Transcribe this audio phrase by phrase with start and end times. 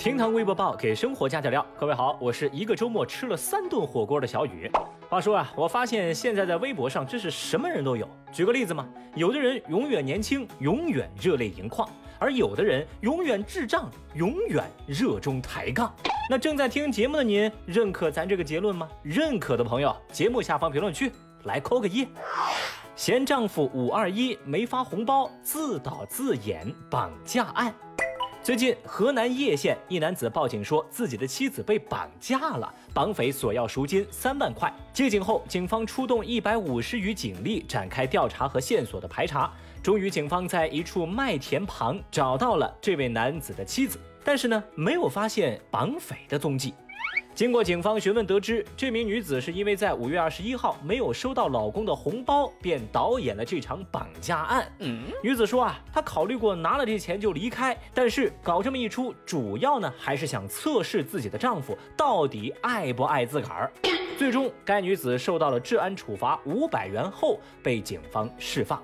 [0.00, 1.64] 厅堂微博报给生活加点料。
[1.78, 4.70] 各位好，我是一个周末吃了三顿火锅的小雨。
[5.10, 8.08] 话说啊，我发现现在在微博上真是什么人都有。
[8.32, 11.86] 举个例子嘛，有的人永远年轻，永远热泪盈眶；
[12.18, 15.94] 而有的人永远智障，永远热衷抬杠。
[16.30, 18.88] 那正在听节目的您，认可咱这个结论吗？
[19.02, 21.12] 认可的朋友，节目下方评论区
[21.42, 22.08] 来扣个一。
[22.96, 27.74] 嫌丈夫五二一没发红包，自导自演绑架案。
[28.42, 34.72] 最近，河南叶县一男子报警说自己的妻子被绑架了，绑匪索要赎金三万块。
[34.94, 39.52] 接警后，警方出动一百五十余警力展开调查和线索的排查。
[39.82, 46.74] 终于，警方在一处麦田旁找到了这位男子的妻子，但是呢，没有发现绑匪的踪迹。
[47.34, 54.70] 经过警方询问得知，这名女子是因为在五月二十一号没有收到老公的红包，便导演了这场绑架案。
[54.80, 63.72] 嗯，女子说啊，她考虑过拿了这钱就离开，但是搞这么一出，主要呢还是想测试自己的丈夫到底爱不爱自个儿。
[64.18, 68.82] 最终，该女子受到了治安处罚五百元后，被警方释放。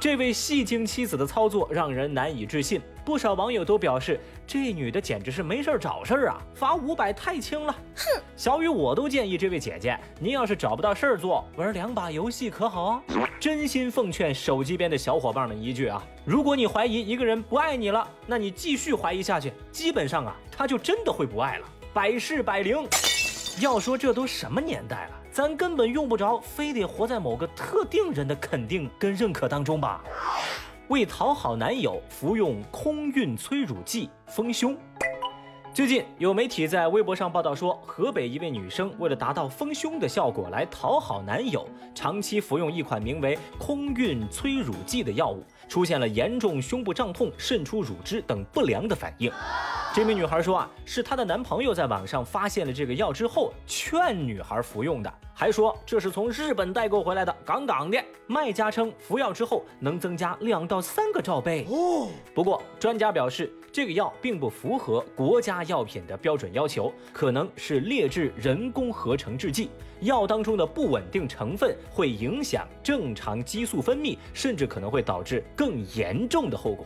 [0.00, 6.40] 这位戏精妻子的操作让人难以置信，不少网友都表示，这女的简直是没事找事儿啊！
[6.54, 7.76] 罚五百太轻了。
[7.96, 13.02] 哼，小雨，我都建议这位姐姐，您要是找不到事儿做，玩两把游戏可好啊？
[13.38, 22.88] 真心奉劝手机边的小伙伴们一句啊，如果你怀疑一个人不爱你了，那你继续怀疑下去，基本上啊，他就真的会不爱了，百试百灵。
[23.60, 25.20] 要说这都什么年代了？
[25.32, 30.02] 咱根本用不着非得活在某个特定人的肯定跟认可当中吧？
[30.88, 34.76] 为讨好男友服用空运催乳剂丰胸。
[35.72, 49.30] 最近有媒体在微博上报道说，河北一位女生为了达到丰胸的效果来讨好男友，长期服用一款名为空孕催乳剂的药物，出现了严重胸部胀痛、渗出乳汁等不良的反应。
[49.94, 57.98] 这名女孩说啊，是她的男朋友在网上发现了这个药之后，劝女孩服用的，还说这是从日本代购回来的，杠杠的。
[58.26, 62.08] 卖家称服药之后能增加两到三个罩杯哦。
[62.34, 76.84] 不过专家表示，这个药并不符合国家药品的标准要求，可能是劣质人工合成制剂，药当中的不稳定成分会影响正常激素分泌，甚至可能会导致更严重的后果。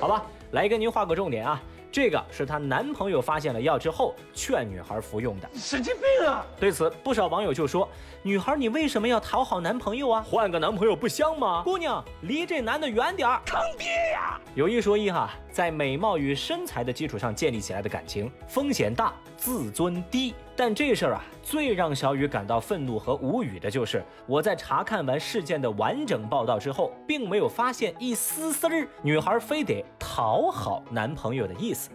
[0.00, 1.62] 好吧，来跟您画个重点啊。
[1.94, 6.44] 这个是她男朋友发现了药之后劝女孩服用的，神经病啊！
[6.58, 7.88] 对此，不少网友就说
[8.20, 10.26] ：“女孩，你为什么要讨好男朋友啊？
[10.28, 11.62] 换个男朋友不香吗？
[11.62, 20.34] 姑娘，离这男的远点儿，坑爹呀！”有一说一哈，在美貌与身材的基础上建立起来的感情，风险大，自尊低。
[20.56, 31.90] 但这事儿啊，最让小雨感到愤怒和无语的就是，我在查看完事件的完整报道之后，并没有发现一丝丝儿女孩非得讨好男朋友的意思。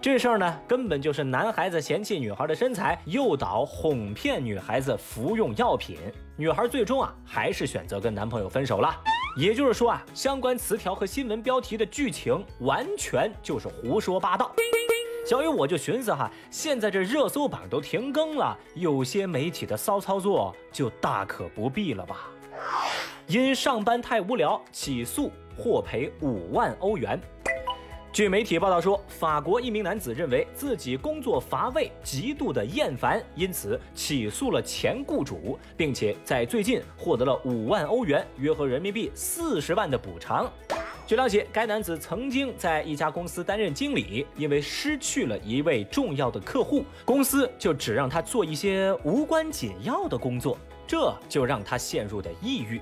[0.00, 5.96] 这事儿呢，根本就是男孩子嫌弃女孩的身材，诱导哄骗女孩子服用药品。
[6.36, 8.94] 女孩最终啊，还是选择跟男朋友分手了。
[9.36, 14.54] 也就是说啊，相关词条和新闻标题的剧情完全就是胡说八道。
[15.24, 22.28] 小雨，我就寻思哈，现在这热搜榜都停更了，有些媒体的骚操作就大可不必了吧？
[23.26, 27.18] 因上班太无聊起诉，获赔五万欧元。
[28.12, 40.52] 据媒体报道说，法国一名男子认为自己工作乏味，极度的厌烦，因此起诉了前雇主，并且在最近获得了五万欧元（约合人民币四十万）的补偿。
[41.06, 50.56] 据了解，该男子曾经在一家公司担任经理，因为失去了一位重要的客户，公司就只让他做一些无关紧要的工作，
[50.86, 52.80] 这就让他陷入的抑郁。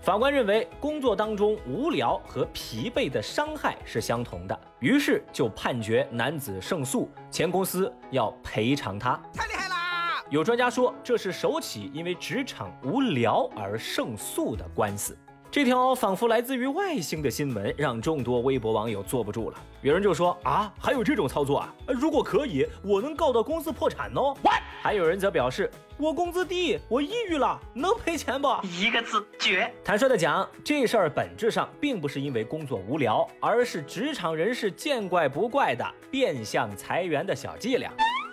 [0.00, 9.12] 法官认为，工作当中无聊和疲惫的伤害是相同的，于是就判决男子胜诉，前公司要赔偿他。
[9.32, 10.20] 太厉害啦！
[10.30, 15.16] 有专家说，这是首起因为职场无聊而胜诉的官司。
[15.52, 19.56] 这条仿佛来自于外星的新闻，让众多微博网友坐不住了。
[19.82, 21.74] 有人就说啊，还有这种操作啊？
[21.88, 24.34] 如果可以，我能告到公司破产哦。
[24.80, 28.48] 还有人则表示，我工资低，我抑郁了，能赔钱不？
[28.62, 29.70] 一个字，绝。
[29.84, 37.92] 坦率的讲，这事儿本质上并不是因为工作无聊，而是职场人士见怪不怪的变相裁员的小伎俩。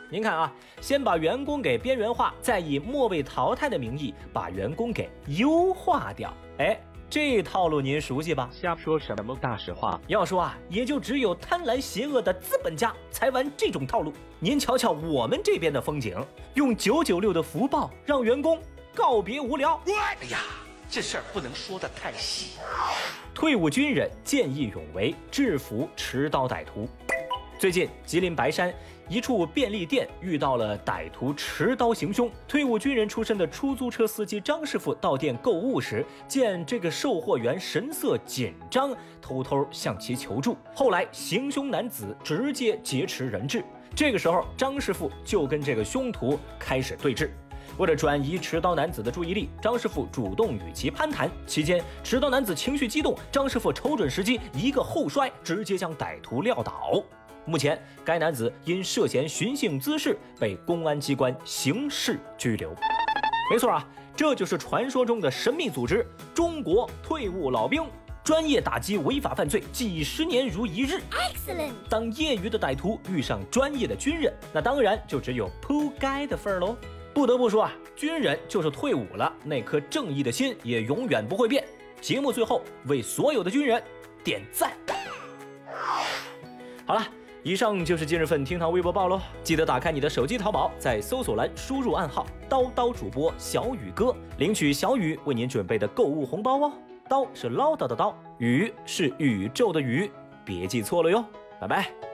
[0.10, 6.33] 您看啊，先把员工给边缘化，再以末位淘汰的名义把员工给优化掉。
[6.60, 6.80] 哎。
[7.09, 8.47] 这套路您熟悉吧？
[8.53, 10.00] 瞎说什么大实话？
[10.06, 14.13] 要说啊，也就只有贪婪邪恶的资本家才玩这种套路。
[14.38, 16.15] 您瞧瞧我们这边的风景，
[16.53, 18.61] 用九九六的福报让员工
[18.94, 19.81] 告别无聊。
[19.88, 20.38] 哎呀，
[20.88, 22.59] 这事儿不能说的太细。
[23.33, 26.88] 退伍军人见义勇为，制服持刀歹徒。
[27.59, 28.73] 最近，吉林白山
[29.09, 32.31] 一处便利店遇到了歹徒持刀行凶。
[32.47, 40.56] 退伍军人出身的出租车司机张师傅到店购物时，见这个售货员神色紧张，偷偷向其求助。
[40.73, 43.62] 后来，行凶男子直接劫持人质。
[43.94, 47.29] 这个时候，张师傅就跟这个凶徒开始对峙。
[47.77, 51.29] 为了转移持刀男子的注意力，张师傅主动与其攀谈。
[51.45, 57.03] 期间，持刀男子情绪激动，张师傅瞅准时机，一个后摔，直接将歹徒撂倒。
[57.50, 62.74] 目前，该男子因涉嫌寻衅滋事被公安机关刑事拘留。
[63.51, 63.84] 没错啊，
[64.16, 66.06] 这就是传说中的神秘组织——
[66.36, 67.84] 中国退伍老兵，
[68.24, 71.01] 专业打击违法犯罪，几十年如一日。
[71.10, 71.72] Excellent。
[71.90, 76.78] 当业余的歹徒遇上专业的军人，那当然就只有扑街的份儿喽。
[77.12, 81.66] 不得不说啊，军人就是退伍了，那颗正义的心也永远不会变。
[82.00, 83.81] 节目最后为所有的军人
[84.24, 84.72] 点赞。
[86.86, 87.04] 好了。
[87.41, 96.74] 以上就是今日份厅堂微博报喽，记得打开你的手机淘宝，在搜索栏输入暗号“刀刀主播小雨哥”，领取小雨为您准备的购物红包哦。
[97.07, 100.12] 刀是唠叨的刀，雨是宇宙的雨，
[100.44, 101.24] 别记错了哟。
[101.62, 102.08] 拜拜。